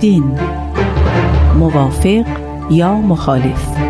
[0.00, 0.38] دین
[1.58, 2.24] موافق
[2.70, 3.89] یا مخالف؟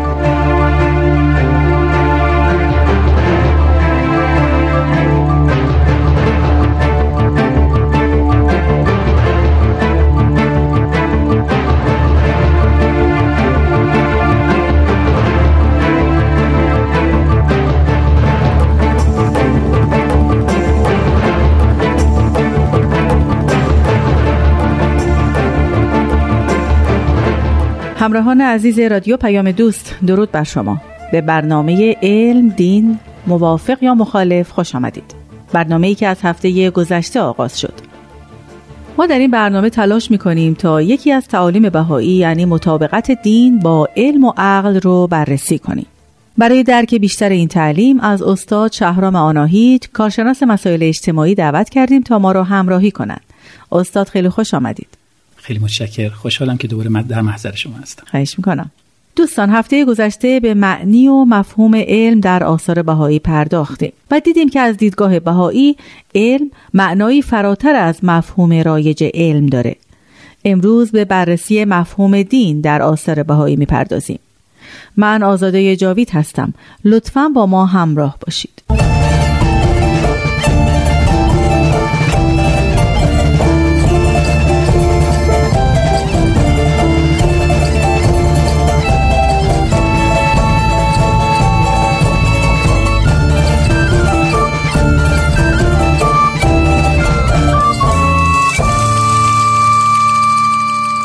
[28.01, 30.81] همراهان عزیز رادیو پیام دوست درود بر شما.
[31.11, 35.15] به برنامه علم دین موافق یا مخالف خوش آمدید.
[35.53, 37.73] برنامه ای که از هفته گذشته آغاز شد.
[38.97, 43.59] ما در این برنامه تلاش می کنیم تا یکی از تعالیم بهایی یعنی مطابقت دین
[43.59, 45.87] با علم و عقل رو بررسی کنیم.
[46.37, 52.19] برای درک بیشتر این تعلیم از استاد شهرام آناهیت کارشناس مسائل اجتماعی دعوت کردیم تا
[52.19, 53.21] ما را همراهی کنند.
[53.71, 55.00] استاد خیلی خوش آمدید.
[55.41, 56.09] خیلی متشکر.
[56.09, 58.03] خوشحالم که دوباره در محضر شما هستم.
[58.11, 58.71] خواهش می‌کنم.
[59.15, 64.59] دوستان هفته گذشته به معنی و مفهوم علم در آثار بهایی پرداختیم و دیدیم که
[64.59, 65.77] از دیدگاه بهایی
[66.15, 69.75] علم معنایی فراتر از مفهوم رایج علم داره.
[70.45, 74.19] امروز به بررسی مفهوم دین در آثار بهایی می‌پردازیم.
[74.97, 76.53] من آزاده جاوید هستم.
[76.85, 78.63] لطفا با ما همراه باشید.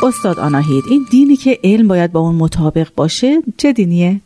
[0.07, 4.21] استاد آناهید این دینی که علم باید با اون مطابق باشه چه دینیه؟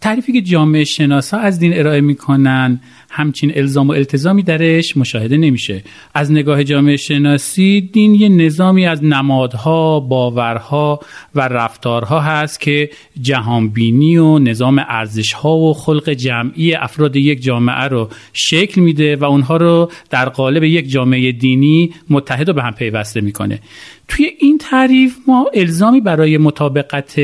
[0.00, 2.80] تعریفی که جامعه شناسا از دین ارائه می‌کنن
[3.10, 5.82] همچین الزام و التزامی درش مشاهده نمیشه.
[6.14, 11.00] از نگاه جامعه شناسی دین یه نظامی از نمادها باورها
[11.34, 12.90] و رفتارها هست که
[13.20, 19.56] جهانبینی و نظام ارزشها و خلق جمعی افراد یک جامعه رو شکل میده و اونها
[19.56, 23.60] رو در قالب یک جامعه دینی متحد و به هم پیوسته می‌کنه.
[24.08, 27.20] توی این تعریف ما الزامی برای مطابقت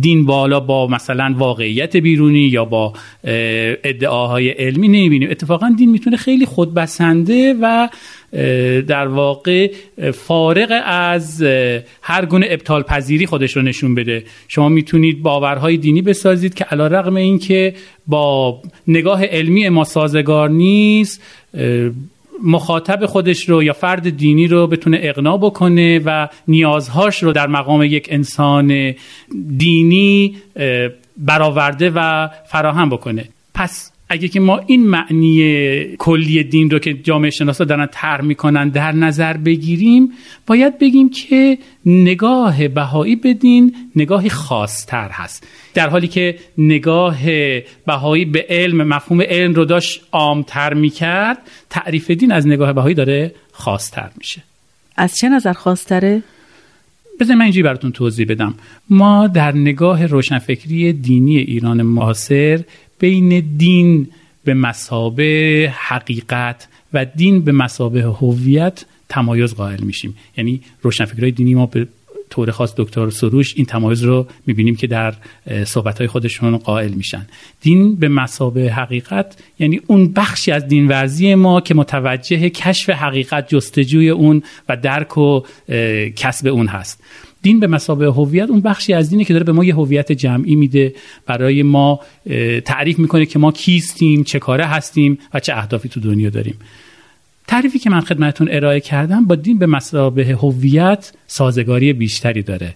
[0.00, 2.92] دین بالا با مثلا واقعیت بیرونی یا با
[3.24, 7.88] ادعاهای علمی نمی‌بینیم اتفاقا دین می‌تونه خیلی خودبسنده و
[8.88, 9.72] در واقع
[10.12, 11.42] فارغ از
[12.02, 14.24] هر گونه ابطال پذیری خودش رو نشون بده.
[14.48, 17.74] شما می‌تونید باورهای دینی بسازید که علا رقم این که
[18.06, 21.22] با نگاه علمی ما سازگار نیست
[22.44, 27.82] مخاطب خودش رو یا فرد دینی رو بتونه اقنا بکنه و نیازهاش رو در مقام
[27.82, 28.94] یک انسان
[29.56, 30.36] دینی
[31.18, 33.28] برآورده و فراهم بکنه.
[33.54, 38.68] پس اگه که ما این معنی کلی دین رو که جامعه شناسا دارن طرح می‌کنن
[38.68, 40.12] در نظر بگیریم
[40.46, 45.46] باید بگیم که نگاه بهایی به دین نگاهی خاصتر هست.
[45.74, 47.18] در حالی که نگاه
[47.86, 51.38] بهایی به علم مفهوم علم رو داشت عامتر می‌کرد
[51.70, 54.42] تعریف دین از نگاه بهایی داره خاصتر میشه.
[54.96, 56.22] از چه نظر خاصتره؟
[57.20, 58.54] بذار من اینجوری براتون توضیح بدم.
[58.90, 62.64] ما در نگاه روشنفکری دینی ایران معاصر
[62.98, 64.08] بین دین
[64.44, 70.16] به مسابه حقیقت و دین به مسابه هویت تمایز قائل میشیم.
[70.36, 71.66] یعنی روشنفکرهای دینی ما
[72.30, 75.14] طور خاص دکتر سروش این تمایز رو می‌بینیم که در
[75.64, 77.26] صحبتهای خودشون قائل میشن.
[77.60, 83.48] دین به مسابه حقیقت یعنی اون بخشی از دین ورزی ما که متوجه کشف حقیقت
[83.48, 85.40] جستجوی اون و درک و
[86.16, 87.02] کسب اون هست.
[87.42, 90.56] دین به مسابه هویت اون بخشی از دینه که داره به ما یه هویت جمعی
[90.56, 90.94] میده
[91.26, 92.00] برای ما
[92.64, 96.54] تعریف می‌کنه که ما کیستیم چه کاره هستیم و چه اهدافی تو دنیا داریم.
[97.48, 102.74] تعریفی که من خدمتون ارائه کردم با دین به مسابه هویت سازگاری بیشتری داره.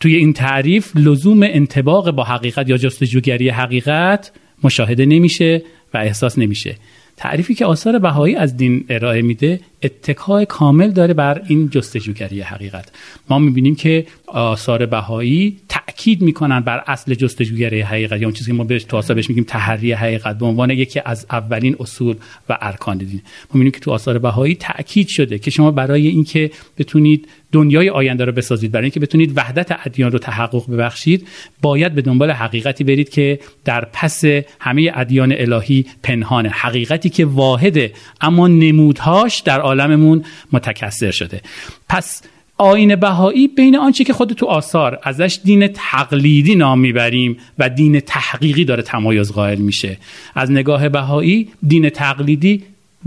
[0.00, 4.32] توی این تعریف لزوم انتباق با حقیقت یا جستجوگری حقیقت
[4.64, 5.62] مشاهده نمیشه
[5.94, 6.76] و احساس نمیشه.
[7.16, 12.92] تعریفی که آثار بهایی از دین ارائه میده اتکای کامل داره بر این جستجوگری حقیقت.
[13.30, 18.20] ما می‌بینیم که آثار بهایی تاکید می‌کنن بر اصل جستجوگری حقیقت.
[18.20, 20.38] یا اون چیزی که ما بهش تو آثار بهش میگیم تحری حقیقت.
[20.38, 22.16] به عنوان یکی از اولین اصول
[22.48, 23.10] و ارکان دین.
[23.14, 28.24] ما می‌بینیم که تو آثار بهایی تاکید شده که شما برای اینکه بتونید دنیای آینده
[28.24, 31.28] رو بسازید برای اینکه بتونید وحدت ادیان رو تحقق ببخشید
[31.62, 34.24] باید به دنبال حقیقتی برید که در پس
[34.60, 36.48] همه ادیان الهی پنهانه.
[36.48, 41.40] حقیقتی که واحده اما نمودهاش در عالممون متکثر شده.
[41.88, 42.22] پس
[42.58, 48.00] آین بهایی بین آنچه که خود تو آثار ازش دین تقلیدی نام می‌بریم و دین
[48.00, 49.96] تحقیقی داره تمایز قائل میشه.
[50.34, 52.62] از نگاه بهایی دین تقلیدی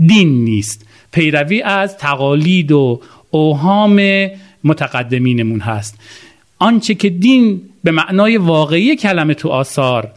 [0.06, 0.86] دین نیست.
[1.12, 3.00] پیروی از تقالید و
[3.30, 4.00] اوهام
[4.64, 5.98] متقدمینمون هست.
[6.58, 10.12] آنچه که دین به معنای واقعی کلمه تو آثار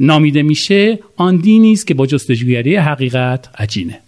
[0.00, 4.00] نامیده میشه آن دینی است که با جستجوگری حقیقت عجینه.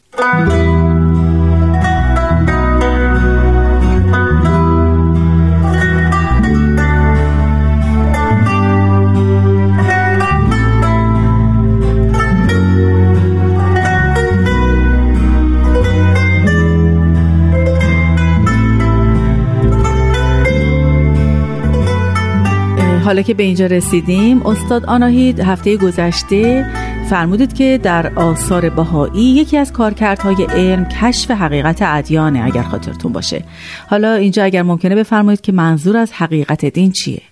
[23.06, 26.66] حالا که به اینجا رسیدیم استاد آناهید هفته گذشته
[27.10, 33.44] فرمودید که در آثار بهایی یکی از کارکردهای علم کشف حقیقت ادیانه اگر خاطرتون باشه.
[33.88, 37.22] حالا اینجا اگر ممکنه بفرمایید که منظور از حقیقت دین چیه؟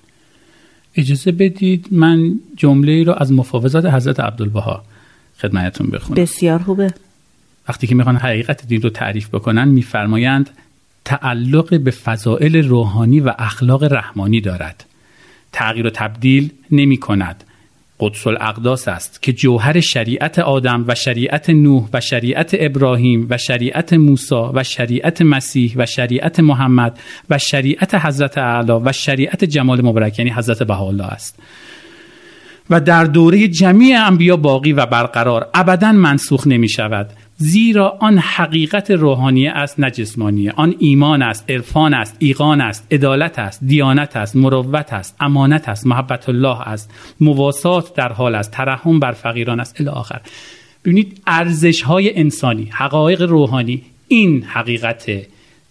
[0.96, 4.82] اجازه بدید من جمله ای رو از مفاوضات حضرت عبدالبها
[5.38, 6.22] خدمتتون بخونم.
[6.22, 6.94] بسیار خوبه.
[7.68, 10.50] وقتی که می‌خوان حقیقت دین رو تعریف بکنن میفرمایند
[11.04, 14.84] تعلق به فضائل روحانی و اخلاق رحمانی دارد.
[15.54, 17.44] تغییر و تبدیل نمی کند.
[18.00, 23.92] قدس الاقداس است که جوهر شریعت آدم و شریعت نوح و شریعت ابراهیم و شریعت
[23.92, 26.98] موسی و شریعت مسیح و شریعت محمد
[27.30, 31.38] و شریعت حضرت اعلی و شریعت جمال مبارک یعنی حضرت بهاءالله است.
[32.70, 37.10] و در دوره جمیع انبیا باقی و برقرار ابدا منسوخ نمی شود.
[37.36, 43.38] زیرا آن حقیقت روحانی است نه جسمانیه آن ایمان است عرفان است ایقان است عدالت
[43.38, 46.90] است دیانت است مروت است امانت است محبت الله است
[47.20, 49.80] مواسات در حال است ترحم بر فقیران است.
[49.80, 50.20] الی آخر.
[50.84, 55.10] ببینید ارزش های انسانی حقایق روحانی این حقیقت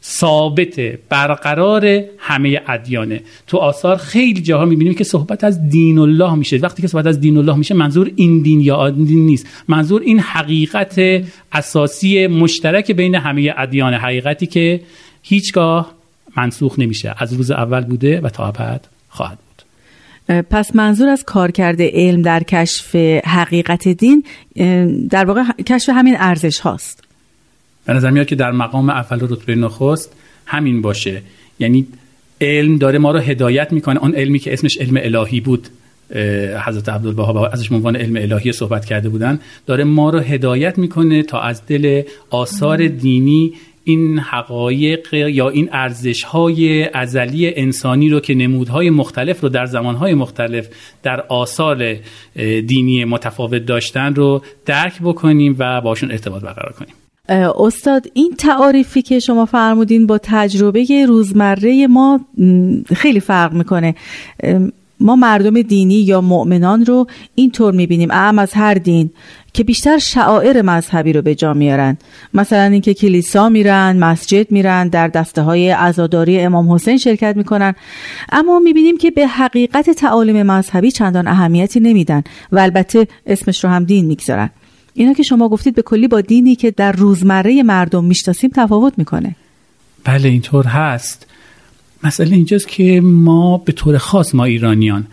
[0.04, 0.80] ثابت
[1.10, 3.22] برقرار همه ادیانه.
[3.48, 6.58] تو آثار خیلی جاها می‌بینیم که صحبت از دین الله میشه.
[6.58, 9.48] وقتی که صحبت از دین الله میشه منظور این دین یا آن دین نیست.
[9.68, 11.02] منظور این حقیقت
[11.52, 14.82] اساسی مشترک بین همه ادیان حقیقتی که
[15.24, 15.92] هیچگاه
[16.38, 17.16] منسوخ نمیشه.
[17.18, 20.44] از روز اول بوده و تا ابد خواهد بود.
[20.50, 22.96] پس منظور از کارکرد علم در کشف
[23.26, 24.24] حقیقت دین
[25.10, 27.04] در واقع کشف همین ارزش هاست.
[27.86, 30.16] به نظر میاد که در مقام اول و رتبه نخست
[30.46, 31.22] همین باشه.
[31.60, 31.88] یعنی
[32.42, 34.00] علم داره ما رو هدایت می‌کنه.
[34.00, 35.68] اون علمی که اسمش علم الهی بود
[36.66, 41.40] حضرت عبدالبها ازش عنوان علم الهی صحبت کرده بودن داره ما رو هدایت می‌کنه تا
[41.40, 43.54] از دل آثار دینی
[43.84, 50.14] این حقایق یا این ارزش های ازلی انسانی رو که نمودهای مختلف رو در زمانهای
[50.14, 50.68] مختلف
[51.04, 51.96] در آثار
[52.66, 56.96] دینی متفاوت داشتن رو درک بکنیم و باشون ارتباط برقرار کنیم.
[57.30, 62.20] استاد این تعاریفی که شما فرمودین با تجربه روزمره ما
[62.96, 63.96] خیلی فرق می‌کنه.
[65.00, 69.10] ما مردم دینی یا مؤمنان رو اینطور می‌بینیم اعم از هر دین
[69.54, 71.98] که بیشتر شعائر مذهبی رو به جا میارن.
[72.34, 77.76] مثلا اینکه کلیسا میرن مسجد میرن در دسته های عزاداری امام حسین شرکت می‌کنن.
[78.32, 83.84] اما می‌بینیم که به حقیقت تعالیم مذهبی چندان اهمیتی نمیدن و البته اسمش رو هم
[83.84, 84.50] دین می‌گذارن.
[84.94, 89.36] اینا که شما گفتید به کلی با دینی که در روزمره مردم می‌شناسیم تفاوت می‌کنه.
[90.04, 91.28] بله اینطور هست.
[92.04, 95.08] مسئله اینجاست که ما به طور خاص ما ایرانیان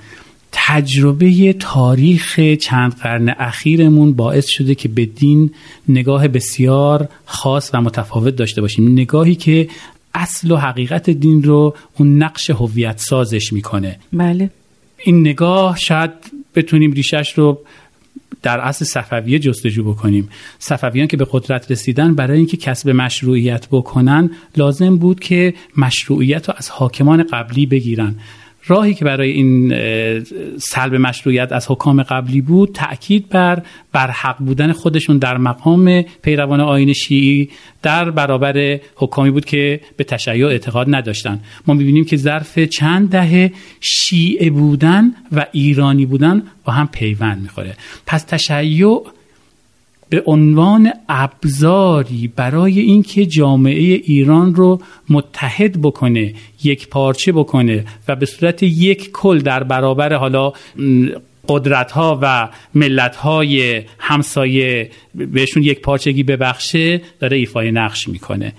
[0.53, 5.51] تجربه تاریخ چند قرن اخیرمون باعث شده که به دین
[5.89, 8.93] نگاه بسیار خاص و متفاوت داشته باشیم.
[8.93, 9.69] نگاهی که
[10.15, 13.99] اصل و حقیقت دین رو اون نقش هویت سازش می‌کنه.
[14.13, 14.51] بله.
[14.99, 16.11] این نگاه شاید
[16.55, 17.59] بتونیم ریشش رو
[18.43, 20.29] در اصل صفویه جستجو بکنیم.
[20.59, 26.55] صفویان که به قدرت رسیدن برای اینکه کسب مشروعیت بکنن لازم بود که مشروعیت رو
[26.59, 28.17] از حاکمان قبلی بگیرن.
[28.67, 29.75] راهی که برای این
[30.59, 33.63] سلب مشروعیت از حکام قبلی بود تأکید بر
[33.93, 37.51] بر حق بودن خودشون در مقام پیروان آین شیعی
[37.83, 41.41] در برابر حکامی بود که به تشیع اعتقاد نداشتن.
[41.67, 47.77] ما می‌بینیم که ظرف چند دهه شیعه بودن و ایرانی بودن با هم پیوند می‌خوره.
[48.07, 49.03] پس تشیع
[50.11, 58.27] به عنوان ابزاری برای اینکه جامعه ایران رو متحد بکنه یک پارچه بکنه و به
[58.27, 60.53] صورت یک کل در برابر حالا
[61.49, 68.53] قدرت ها و ملت های همسایه بهشون یک پارچگی ببخشه داره ایفای نقش می‌کنه.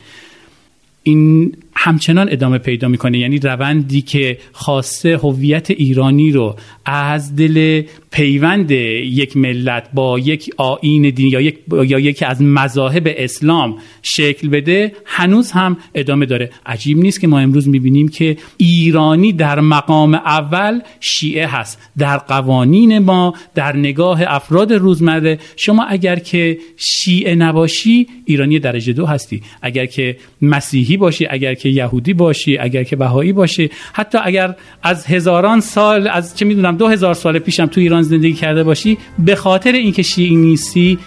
[1.03, 3.17] این همچنان ادامه پیدا می‌کنه.
[3.17, 11.09] یعنی روندی که خواسته هویت ایرانی رو از دل پیوند یک ملت با یک آین
[11.09, 16.51] دینی یا, یک یا یکی از مذاهب اسلام شکل بده هنوز هم ادامه داره.
[16.65, 21.79] عجیب نیست که ما امروز می‌بینیم که ایرانی در مقام اول شیعه هست.
[21.97, 25.39] در قوانین ما در نگاه افراد روزمره.
[25.55, 29.41] شما اگر که شیعه نباشی ایرانی درجه دو هستی.
[29.61, 33.69] اگر که مسیحی باشی اگر که یهودی باشی اگر که بهایی باشی.
[33.93, 38.33] حتی اگر از هزاران سال از چه می‌دونم دو هزار سال پیشم تو ایران زندگی
[38.33, 40.99] کرده باشی به خاطر اینکه شیعی نیستی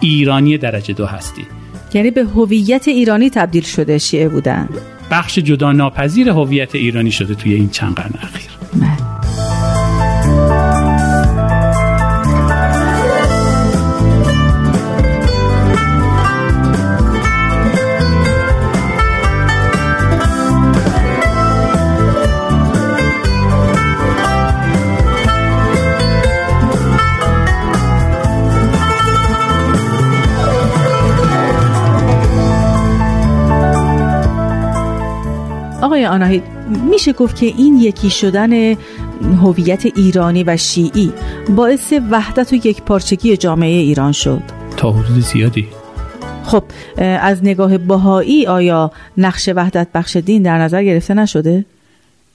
[0.00, 1.42] ایرانی درجه دو هستی.
[1.94, 4.68] یعنی به هویت ایرانی تبدیل شده شیعه بودن.
[5.10, 9.09] بخش جدا ناپذیر هویت ایرانی شده توی این چند قرن اخیر.
[36.00, 36.42] آقای آناهید
[36.90, 38.52] میشه گفت که این یکی شدن
[39.42, 41.12] هویت ایرانی و شیعی
[41.56, 44.42] باعث وحدت و یک پارچگی جامعه ایران شد
[44.76, 45.68] تا حدود زیادی
[46.44, 46.64] خب
[46.98, 51.64] از نگاه بهایی آیا نقش وحدت بخش دین در نظر گرفته نشده؟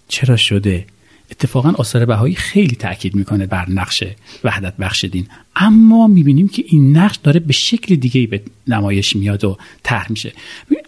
[0.08, 0.86] چرا شده؟
[1.32, 4.04] اتفاقا آثار بهایی خیلی تاکید می‌کنه بر نقش
[4.44, 9.44] وحدت بخش دین اما می‌بینیم که این نقش داره به شکل دیگه به نمایش میاد
[9.44, 10.34] و طرح میشه.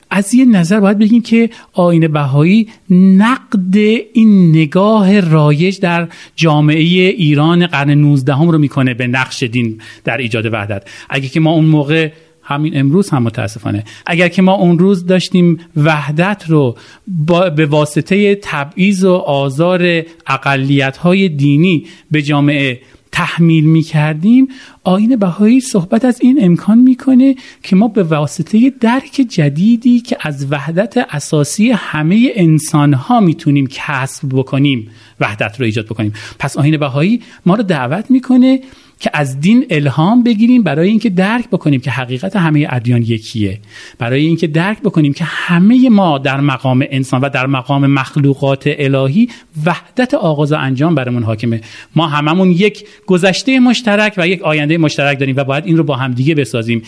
[0.10, 3.78] از یه نظر باید بگیم که آین بهایی نقد
[4.14, 10.18] این نگاه رایج در جامعه ایران قرن 19 هم رو می‌کنه به نقش دین در
[10.18, 10.88] ایجاد وحدت.
[11.10, 12.12] اگه که ما اون موقع
[12.48, 13.84] همین امروز هم متاسفانه.
[14.06, 16.78] اگر که ما اون روز داشتیم وحدت رو
[17.08, 24.48] با به واسطه تبعیض و آزار اقلیت های دینی به جامعه تحمیل می کردیم
[24.84, 30.52] آین بهایی صحبت از این امکان می‌کنه که ما به واسطه درک جدیدی که از
[30.52, 34.90] وحدت اساسی همه انسان ها می‌تونیم کسب بکنیم
[35.20, 36.14] وحدت رو ایجاد بکنیم.
[36.40, 38.60] پس آین بهایی ما رو دعوت می‌کنه
[39.00, 43.60] که از دین الهام بگیریم برای اینکه درک بکنیم که حقیقت همه ادیان یکیه.
[44.00, 49.30] برای اینکه درک بکنیم که همه ما در مقام انسان و در مقام مخلوقات الهی
[49.66, 51.62] وحدت آغاز و انجام برامون حاکمه.
[51.96, 55.96] ما هممون یک گذشته مشترک و یک آینده مشترک داریم و باید این رو با
[55.96, 56.82] همدیگه بسازیم.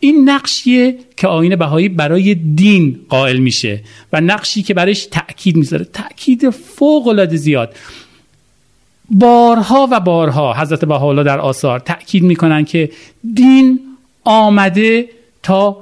[0.00, 3.80] این نقشیه که آین بهایی برای دین قائل میشه
[4.12, 5.84] و نقشی که برایش تاکید می‌ذاره.
[5.84, 7.74] تاکید فوق العاده زیاد.
[9.10, 12.90] بارها و بارها حضرت بهاءالله در آثار تأکید می‌کنن که
[13.34, 13.80] دین
[14.24, 15.08] آمده
[15.42, 15.76] تا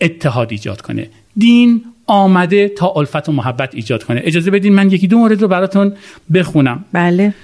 [0.00, 1.10] اتحاد ایجاد کنه.
[1.36, 4.20] دین آمده تا الفت و محبت ایجاد کنه.
[4.24, 5.92] اجازه بدین من یکی دو مورد رو براتون
[6.34, 6.84] بخونم.
[6.92, 7.34] بله.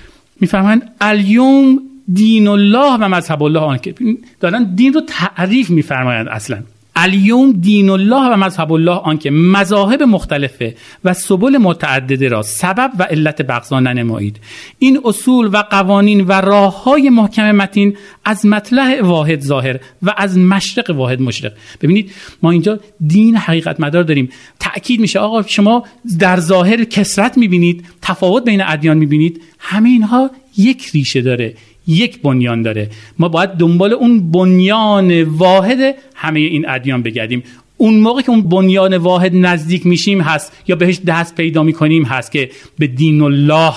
[0.40, 1.81] می‌فهمن الیوم
[2.12, 3.61] دین الله و مذهب الله.
[3.61, 3.95] آن که
[4.40, 6.59] دارن دین رو تعریف میفرمایند اصلا.
[6.96, 10.74] الیوم دین الله و مذهب الله آنکه مذاهب مختلفه
[11.04, 14.40] و سبل متعدده را سبب و علت بغضا ننمایید.
[14.78, 20.38] این اصول و قوانین و راه های محکم متین از مطلع واحد ظاهر و از
[20.38, 21.52] مشرق واحد مشرق.
[21.80, 22.10] ببینید
[22.42, 24.28] ما اینجا دین حقیقت مدار داریم.
[24.60, 25.84] تاکید میشه آقا شما
[26.18, 31.54] در ظاهر کسرت می‌بینید تفاوت بین ادیان می‌بینید همه اینها یک ریشه داره.
[31.87, 32.91] یک بنیان داره.
[33.19, 37.43] ما باید دنبال اون بنیان واحد همه این ادیان بگردیم.
[37.76, 42.33] اون موقع که اون بنیان واحد نزدیک میشیم هست یا بهش دست پیدا می‌کنیم هست
[42.33, 43.75] که به دین الله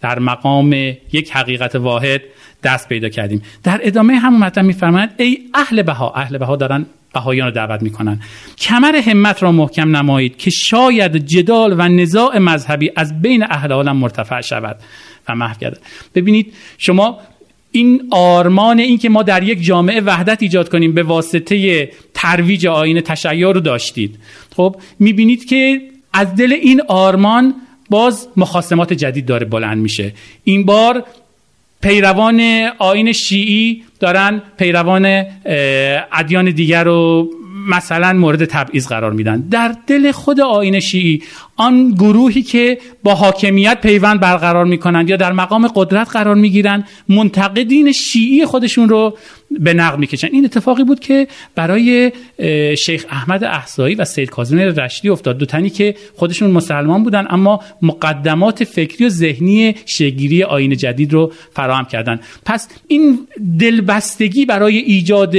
[0.00, 0.72] در مقام
[1.12, 2.22] یک حقیقت واحد
[2.62, 3.42] دست پیدا کردیم.
[3.62, 8.20] در ادامه همون مطلب میفرمایند ای اهل بها اهل بها دارن بهایان رو دعوت می‌کنن.
[8.58, 13.96] کمر همت را محکم نمایید که شاید جدال و نزاع مذهبی از بین اهل عالم
[13.96, 14.76] مرتفع شود.
[15.28, 15.78] و محو کرده.
[16.14, 17.18] ببینید شما
[17.72, 23.00] این آرمان این که ما در یک جامعه وحدت ایجاد کنیم به واسطه ترویج آین
[23.00, 24.18] تشیع رو داشتید.
[24.56, 25.80] خب می‌بینید که
[26.12, 27.54] از دل این آرمان
[27.90, 30.12] باز مخاسمات جدید داره بلند میشه.
[30.44, 31.04] این بار
[31.80, 35.24] پیروان آین شیعی دارن پیروان
[36.12, 37.30] ادیان دیگر رو
[37.66, 39.40] مثلا مورد تبعیض قرار میدن.
[39.50, 41.22] در دل خود آین شیعی
[41.56, 47.92] آن گروهی که با حاکمیت پیوند برقرار می‌کنند یا در مقام قدرت قرار می‌گیرند منتقدین
[47.92, 49.18] شیعی خودشون رو
[49.50, 50.28] به نقد می‌کشن.
[50.32, 52.12] این اتفاقی بود که برای
[52.78, 55.38] شیخ احمد احسایی و سید کاظم رشدی افتاد.
[55.38, 61.32] دو تنی که خودشون مسلمان بودن اما مقدمات فکری و ذهنی شگیری آین جدید رو
[61.52, 62.20] فراهم کردن.
[62.44, 63.18] پس این
[63.58, 65.34] دلبستگی برای ایجاد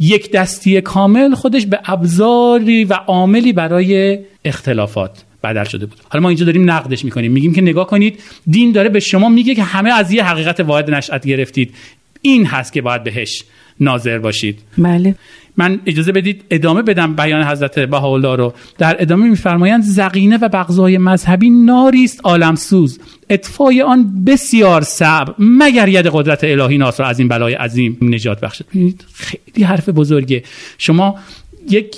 [0.00, 5.98] یک دستی کامل خودش به ابزاری و عاملی برای اختلافات بدل شده بود.
[6.08, 7.32] حالا ما اینجا داریم نقدش می‌کنیم.
[7.32, 8.20] میگیم که نگاه کنید
[8.50, 11.74] دین داره به شما میگه که همه از یه حقیقت واحد نشأت گرفتید.
[12.22, 13.44] این هست که باید بهش
[13.80, 14.58] ناظر باشید.
[14.78, 15.14] بله.
[15.56, 18.54] من اجازه بدید ادامه بدم بیان حضرت بهاءالله رو.
[18.78, 23.00] در ادامه میفرمایند زقینه و بغضای مذهبی ناری است عالمسوز.
[23.30, 28.64] اطفای آن بسیار صعب مگر ید قدرت الهی ناصر از این بلای عظیم نجات بخشد؟
[29.14, 30.42] خیلی حرف بزرگه.
[30.78, 31.18] شما
[31.70, 31.96] یک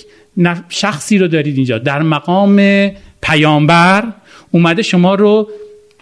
[0.68, 1.78] شخصی رو دارید اینجا.
[1.78, 2.90] در مقام
[3.22, 4.04] پیامبر
[4.50, 5.48] اومده شما رو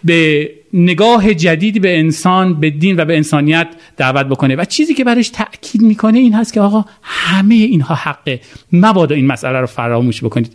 [0.05, 4.57] به نگاه جدیدی به انسان به دین و به انسانیت دعوت بکنه.
[4.57, 8.41] و چیزی که برش تاکید می‌کنه این هست که آقا همه اینها حقه.
[8.73, 10.53] مبادا این مسئله رو فراموش بکنید.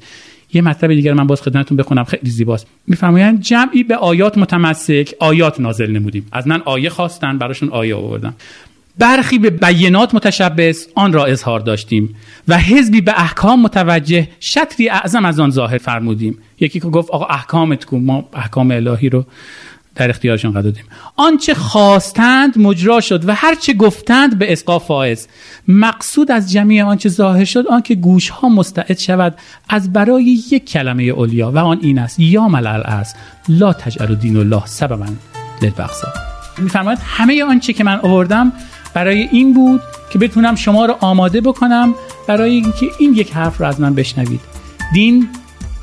[0.54, 2.68] یه مطلب دیگر من باز خدمتتون بخونم خیلی زیباست.
[2.88, 6.28] میفرمایند جمعی به آیات متمسک آیات نازل نمودیم.
[6.32, 8.34] از من آیه خواستن براشون آیه آوردم.
[9.00, 12.16] برخی به بیانات متشبس آن را اظهار داشتیم
[12.48, 16.38] و حزبی به احکام متوجه شطری اعظم از آن ظاهر فرمودیم.
[16.60, 19.26] یکی که گفت آقا احکامت کو ما احکام الهی رو
[19.96, 20.84] در اختیارشون قرار دادیم.
[21.16, 25.28] آنچه خواستند مجرا شد و هرچه گفتند به اسقاف فائز.
[25.68, 29.36] مقصود از جمعی آنچه ظاهر شد آنکه گوش ها مستعد شود
[29.70, 33.16] از برای یک کلمه اولیا و آن این است یا ملل است
[33.50, 35.06] لا تجعل دین الله سببا
[35.62, 36.08] للبغضا
[36.58, 38.52] میفرماید همه آنچه که من آوردم
[38.94, 41.94] برای این بود که بتونم شما رو آماده بکنم
[42.28, 44.42] برای اینکه این یک حرف رو از من بشنوید.
[44.94, 45.30] دین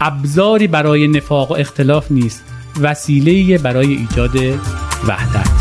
[0.00, 2.44] ابزاری برای نفاق و اختلاف نیست.
[2.80, 4.36] وسیله برای ایجاد
[5.08, 5.55] وحدت.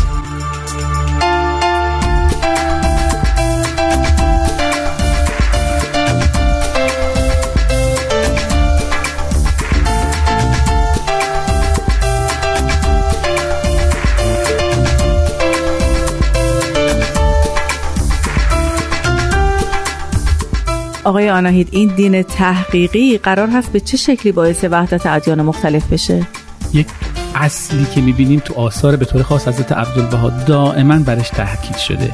[21.06, 26.26] آقای آناهید این دین تحقیقی قرار هست به چه شکلی باعث وحدت ادیان مختلف بشه؟
[26.74, 26.86] یک
[27.34, 32.10] اصلی که می‌بینیم تو آثار به طور خاص حضرت عبدالبها دائما برش تحکید شده.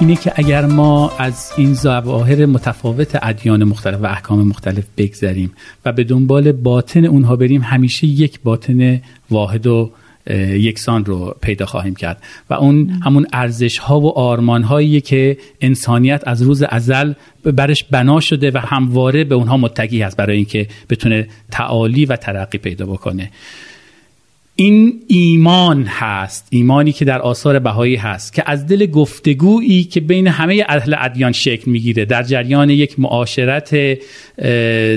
[0.00, 5.52] اینه که اگر ما از این ظواهر متفاوت ادیان مختلف و احکام مختلف بگذریم
[5.84, 9.90] و به دنبال باطن اونها بریم همیشه یک باطن واحد و
[10.38, 12.22] یکسان رو پیدا خواهیم کرد.
[12.50, 17.12] و اون همون ارزش ها و آرمان هایی که انسانیت از روز ازل
[17.44, 22.58] برش بنا شده و همواره به اونها متقی هست برای اینکه بتونه تعالی و ترقی
[22.58, 23.30] پیدا بکنه.
[24.60, 30.26] این ایمان هست ایمانی که در آثار بهایی هست که از دل گفتگویی که بین
[30.26, 32.04] همه اهل ادیان شکل می‌گیره.
[32.04, 33.98] در جریان یک معاشرت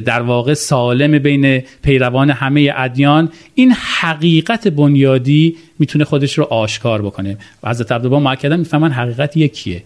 [0.06, 7.38] در واقع سالم بین پیروان همه ادیان این حقیقت بنیادی می‌تونه خودش رو آشکار بکنه.
[7.64, 9.84] و حضرت عبدالبها معکدن می‌فهمن حقیقت یکیه.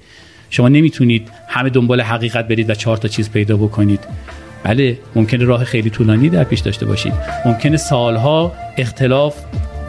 [0.50, 4.00] شما نمی‌تونید همه دنبال حقیقت برید و چهار تا چیز پیدا بکنید.
[4.64, 7.14] بله ممکنه راه خیلی طولانی در پیش داشته باشید.
[7.46, 9.36] ممکنه سالها اختلاف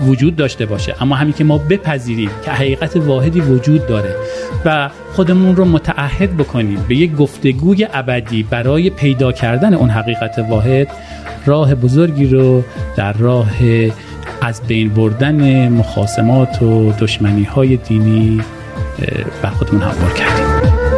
[0.00, 0.94] وجود داشته باشه.
[1.00, 4.14] اما همین که ما بپذیریم که حقیقت واحدی وجود داره
[4.64, 10.88] و خودمون رو متعهد بکنیم به یک گفتگوی ابدی برای پیدا کردن اون حقیقت واحد
[11.46, 12.64] راه بزرگی رو
[12.96, 13.50] در راه
[14.42, 18.40] از بین بردن مخاسمات و دشمنی های دینی
[19.42, 20.97] بر خودمون هموار کردیم.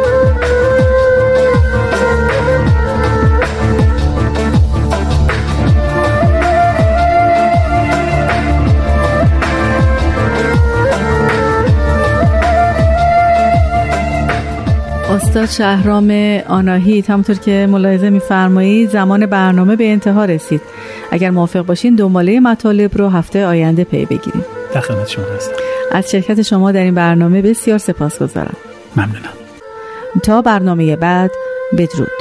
[15.31, 16.11] استاد شهرام
[16.47, 20.61] آناهید همونطور که ملاحظه میفرمایید زمان برنامه به انتها رسید.
[21.11, 24.45] اگر موافق باشین دنباله مطالب رو هفته آینده پی بگیریم.
[24.73, 25.53] در خدمت شما هستم.
[25.91, 28.55] از شرکت شما در این برنامه بسیار سپاس گذارم
[28.95, 29.33] ممنونم.
[30.23, 31.31] تا برنامه بعد
[31.77, 32.11] بدرود.